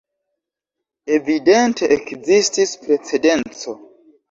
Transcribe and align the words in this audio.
Evidente 1.17 1.91
ekzistis 1.97 2.75
precedenco. 2.89 3.79